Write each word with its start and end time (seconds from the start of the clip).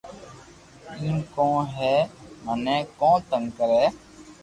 ايم 0.99 1.17
ڪون 1.35 1.55
ھي 1.75 1.93
مني 2.45 2.77
ڪون 2.99 3.15
تنگ 3.29 3.47
ڪري 3.57 3.83